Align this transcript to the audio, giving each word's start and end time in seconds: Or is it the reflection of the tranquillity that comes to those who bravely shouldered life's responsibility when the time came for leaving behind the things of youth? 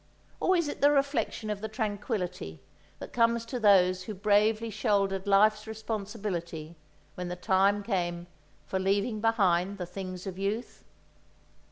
Or 0.39 0.55
is 0.57 0.67
it 0.67 0.81
the 0.81 0.89
reflection 0.89 1.51
of 1.51 1.61
the 1.61 1.67
tranquillity 1.67 2.59
that 2.97 3.13
comes 3.13 3.45
to 3.45 3.59
those 3.59 4.05
who 4.05 4.15
bravely 4.15 4.71
shouldered 4.71 5.27
life's 5.27 5.67
responsibility 5.67 6.75
when 7.13 7.27
the 7.27 7.35
time 7.35 7.83
came 7.83 8.25
for 8.65 8.79
leaving 8.79 9.21
behind 9.21 9.77
the 9.77 9.85
things 9.85 10.25
of 10.25 10.39
youth? 10.39 10.83